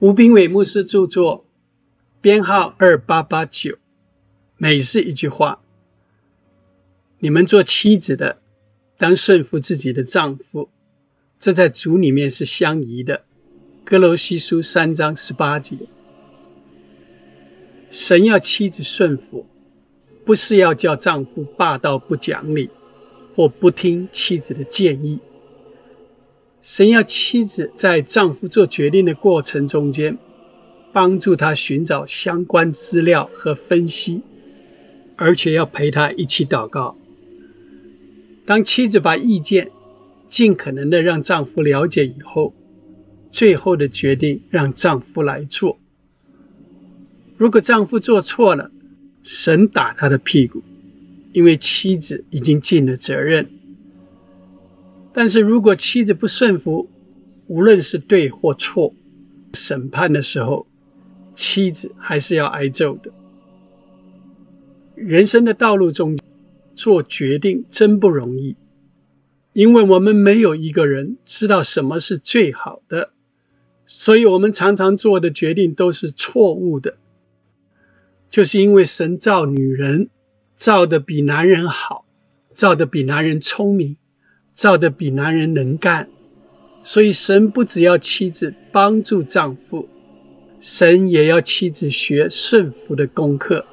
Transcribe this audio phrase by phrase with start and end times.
[0.00, 1.46] 吴斌伟牧师著作，
[2.20, 3.78] 编号二八八九。
[4.56, 5.60] 每是一句话：
[7.20, 8.38] 你们做妻子的，
[8.98, 10.68] 当顺服自己的丈夫，
[11.38, 13.22] 这在主里面是相宜的。
[13.84, 15.78] 哥罗西书三章十八节。
[17.88, 19.46] 神要妻子顺服，
[20.24, 22.68] 不是要叫丈夫霸道不讲理，
[23.32, 25.20] 或不听妻子的建议。
[26.64, 30.16] 神要妻子在丈夫做决定的过程中间，
[30.94, 34.22] 帮助他寻找相关资料和分析，
[35.16, 36.96] 而且要陪他一起祷告。
[38.46, 39.70] 当妻子把意见
[40.26, 42.54] 尽可能的让丈夫了解以后，
[43.30, 45.78] 最后的决定让丈夫来做。
[47.36, 48.70] 如果丈夫做错了，
[49.22, 50.62] 神打他的屁股，
[51.34, 53.50] 因为妻子已经尽了责任。
[55.14, 56.90] 但是如果妻子不顺服，
[57.46, 58.92] 无论是对或错，
[59.52, 60.66] 审判的时候，
[61.36, 63.12] 妻子还是要挨揍的。
[64.96, 66.18] 人生的道路中，
[66.74, 68.56] 做决定真不容易，
[69.52, 73.12] 因为我们没有一个人知道什么是最好的，
[73.86, 76.96] 所以我们常常做的决定都是错误的。
[78.28, 80.10] 就是因为神造女人，
[80.56, 82.04] 造的比男人好，
[82.52, 83.96] 造的比男人聪明。
[84.54, 86.08] 造的比男人能干，
[86.84, 89.88] 所以神不只要妻子帮助丈夫，
[90.60, 93.66] 神也要妻子学顺服的功课。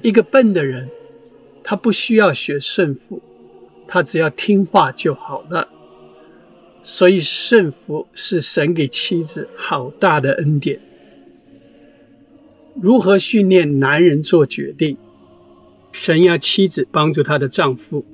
[0.00, 0.88] 一个笨的人，
[1.64, 3.20] 他不需要学顺服，
[3.88, 5.68] 他只要听话就好了。
[6.84, 10.80] 所以顺服是神给妻子好大的恩典。
[12.80, 14.96] 如何训练男人做决定？
[15.92, 18.04] 神要妻子帮助她的丈夫。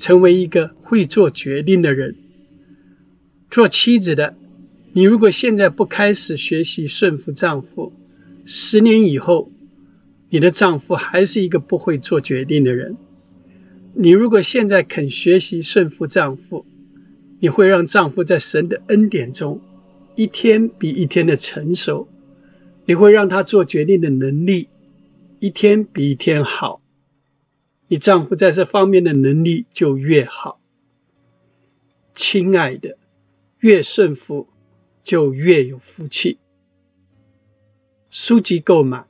[0.00, 2.16] 成为一个会做决定的人。
[3.50, 4.34] 做妻子的，
[4.94, 7.92] 你如果现在不开始学习顺服丈夫，
[8.46, 9.52] 十年以后，
[10.30, 12.96] 你的丈夫还是一个不会做决定的人。
[13.92, 16.64] 你如果现在肯学习顺服丈夫，
[17.40, 19.60] 你会让丈夫在神的恩典中
[20.16, 22.08] 一天比一天的成熟，
[22.86, 24.68] 你会让他做决定的能力
[25.40, 26.79] 一天比一天好。
[27.92, 30.60] 你丈夫在这方面的能力就越好，
[32.14, 32.96] 亲爱的，
[33.58, 34.46] 越顺服
[35.02, 36.38] 就越有福气。
[38.08, 39.08] 书籍购买，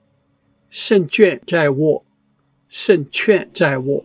[0.70, 2.06] 胜券在握，
[2.70, 4.02] 胜券在握。